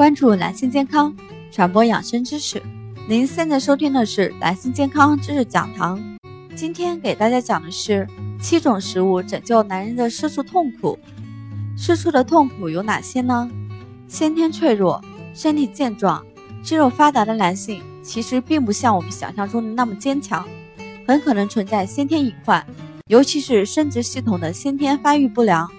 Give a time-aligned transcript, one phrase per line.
[0.00, 1.14] 关注男性健康，
[1.52, 2.62] 传播养生知识。
[3.06, 6.02] 您现在收听的是男性健康知识讲堂。
[6.56, 8.08] 今天给大家讲的是
[8.40, 10.98] 七种食物拯救男人的吃醋痛苦。
[11.76, 13.50] 吃醋的痛苦有哪些呢？
[14.08, 15.04] 先天脆弱、
[15.34, 16.24] 身体健壮、
[16.62, 20.48] 肌肉发达的男性，其实并不像我们想象中的那么坚强，
[21.06, 22.66] 很可能存在先天隐患，
[23.08, 25.70] 尤其是生殖系统的先天发育不良，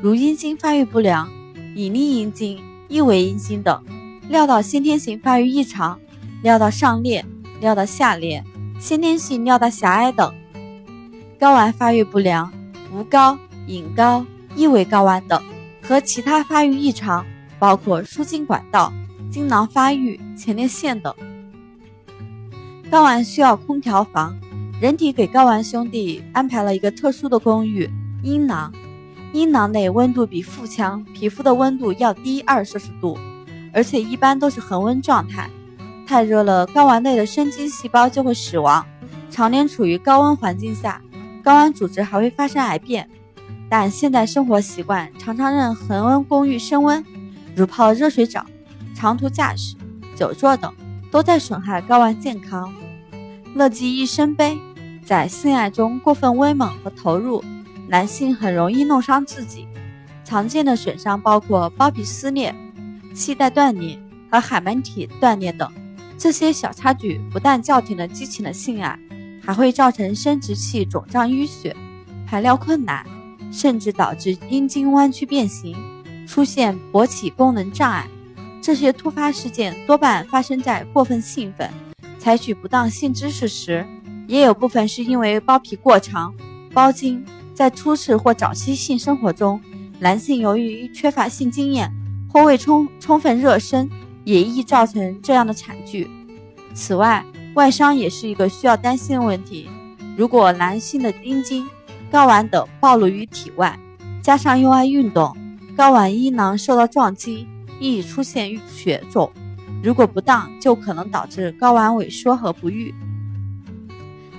[0.00, 1.30] 如阴茎发育不良、
[1.74, 2.58] 隐匿阴茎。
[2.88, 3.82] 异位阴茎等，
[4.28, 5.98] 尿道先天性发育异常，
[6.42, 7.24] 尿道上裂、
[7.60, 8.44] 尿道下裂、
[8.78, 10.32] 先天性尿道狭隘等，
[11.38, 12.52] 睾丸发育不良、
[12.92, 15.42] 无睾、隐睾、异位睾丸等，
[15.82, 17.26] 和其他发育异常，
[17.58, 18.92] 包括输精管道、
[19.30, 21.14] 精囊发育、前列腺等。
[22.90, 24.36] 睾丸需要空调房，
[24.80, 27.90] 人体给睾丸兄弟安排了一个特殊的公寓——
[28.22, 28.72] 阴囊。
[29.36, 33.18] 阴囊内温度比腹腔皮肤的温度要低二摄氏度，
[33.70, 35.50] 而且一般都是恒温状态。
[36.06, 38.82] 太热了，睾丸内的生精细胞就会死亡。
[39.30, 41.02] 常年处于高温环境下，
[41.44, 43.06] 睾丸组织还会发生癌变。
[43.68, 47.04] 但现代生活习惯常常让恒温公寓升温，
[47.54, 48.46] 如泡热水澡、
[48.94, 49.76] 长途驾驶、
[50.14, 50.72] 久坐等，
[51.10, 52.72] 都在损害睾丸健康。
[53.54, 54.56] 乐极一生悲，
[55.04, 57.44] 在性爱中过分威猛和投入。
[57.88, 59.66] 男性很容易弄伤自己，
[60.24, 62.54] 常见的损伤包括包皮撕裂、
[63.14, 63.98] 系带断裂
[64.30, 65.70] 和海绵体断裂等。
[66.18, 68.98] 这些小插曲不但叫停了激情的性爱，
[69.42, 71.76] 还会造成生殖器肿胀淤血、
[72.26, 73.06] 排尿困难，
[73.52, 75.76] 甚至导致阴茎弯曲变形，
[76.26, 78.08] 出现勃起功能障碍。
[78.60, 81.70] 这些突发事件多半发生在过分兴奋、
[82.18, 83.86] 采取不当性姿势时，
[84.26, 86.34] 也有部分是因为包皮过长、
[86.72, 87.24] 包茎。
[87.56, 89.58] 在初次或早期性生活中，
[89.98, 91.90] 男性由于缺乏性经验
[92.30, 93.88] 或未充充分热身，
[94.24, 96.06] 也易造成这样的惨剧。
[96.74, 97.24] 此外，
[97.54, 99.70] 外伤也是一个需要担心的问题。
[100.18, 101.66] 如果男性的阴茎、
[102.12, 103.80] 睾丸等暴露于体外，
[104.20, 105.34] 加上又爱运动，
[105.78, 107.48] 睾丸阴囊受到撞击，
[107.80, 109.32] 易出现血肿。
[109.82, 112.94] 如果不当，就可能导致睾丸萎缩和不育。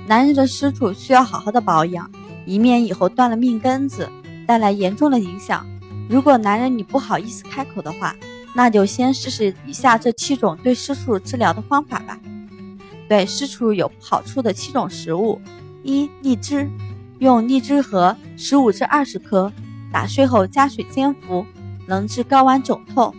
[0.05, 2.07] 男人的私处需要好好的保养。
[2.47, 4.09] 以免以后断了命根子，
[4.47, 5.67] 带来严重的影响。
[6.09, 8.15] 如果男人你不好意思开口的话，
[8.55, 12.17] 那就先试试以下这七种对湿处治疗的方法吧。
[13.09, 15.39] 对湿处有好处的七种食物：
[15.83, 16.69] 一、荔枝，
[17.19, 19.51] 用荔枝核十五至二十颗，
[19.91, 21.45] 打碎后加水煎服，
[21.85, 23.13] 能治睾丸肿痛。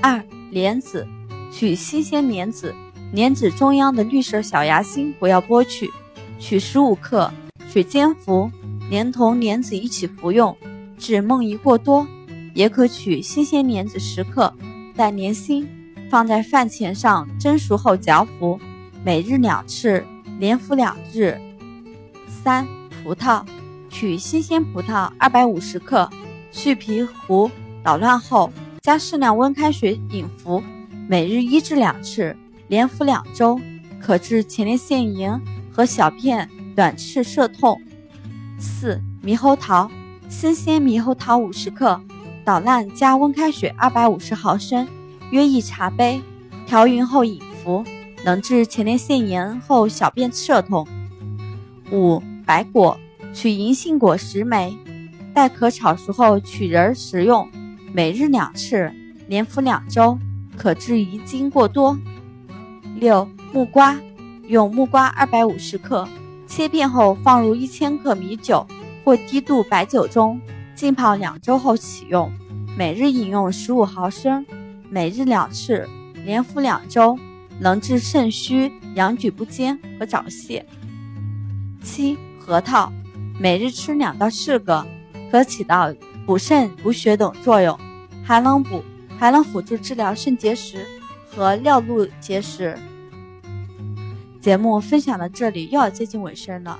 [0.00, 1.06] 二、莲子，
[1.52, 2.74] 取新鲜莲子，
[3.12, 5.92] 莲子中央的绿色小芽心不要剥去，
[6.38, 7.30] 取十五克。
[7.76, 8.50] 水煎服，
[8.88, 10.56] 连同莲子一起服用，
[10.96, 12.06] 治梦遗过多。
[12.54, 14.50] 也可取新鲜莲子十克，
[14.96, 15.68] 带莲心，
[16.08, 18.58] 放在饭前上蒸熟后嚼服，
[19.04, 20.02] 每日两次，
[20.38, 21.38] 连服两日。
[22.26, 22.66] 三、
[23.04, 23.44] 葡萄，
[23.90, 26.08] 取新鲜葡萄二百五十克，
[26.50, 27.50] 去皮核，
[27.82, 28.50] 捣乱后
[28.80, 30.62] 加适量温开水饮服，
[31.06, 32.34] 每日一至两次，
[32.68, 33.60] 连服两周，
[34.00, 35.38] 可治前列腺炎
[35.70, 36.48] 和小便。
[36.76, 37.80] 短赤涩痛。
[38.58, 39.90] 四、猕猴桃，
[40.28, 42.00] 新鲜猕猴桃五十克，
[42.44, 44.86] 捣烂加温开水二百五十毫升，
[45.30, 46.20] 约一茶杯，
[46.66, 47.82] 调匀后饮服，
[48.24, 50.86] 能治前列腺炎后小便涩痛。
[51.90, 52.98] 五、白果，
[53.32, 54.76] 取银杏果十枚，
[55.32, 57.48] 待可炒熟后取仁食用，
[57.92, 58.92] 每日两次，
[59.28, 60.18] 连服两周，
[60.56, 61.98] 可治遗精过多。
[62.96, 63.98] 六、木瓜，
[64.46, 66.06] 用木瓜二百五十克。
[66.46, 68.66] 切片后放入一千克米酒
[69.04, 70.40] 或低度白酒中
[70.74, 72.32] 浸泡两周后启用，
[72.76, 74.44] 每日饮用十五毫升，
[74.88, 75.88] 每日两次，
[76.24, 77.18] 连服两周，
[77.58, 80.64] 能治肾虚、阳举不坚和早泄。
[81.82, 82.92] 七、核桃，
[83.40, 84.86] 每日吃两到四个，
[85.30, 85.92] 可起到
[86.26, 87.78] 补肾补血等作用，
[88.24, 88.82] 还能补，
[89.18, 90.86] 还能辅助治疗肾结石
[91.30, 92.78] 和尿路结石。
[94.46, 96.78] 节目分享到这里又要接近尾声了。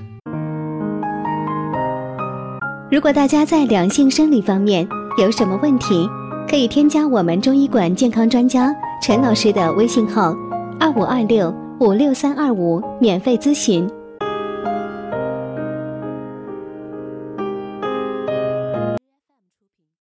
[2.88, 4.86] 如果大家在两性生理方面
[5.18, 6.08] 有什么问题，
[6.48, 8.72] 可以添加我们中医馆健康专家
[9.02, 10.32] 陈老师的微信号：
[10.78, 13.90] 二五二六五六三二五，免费咨询。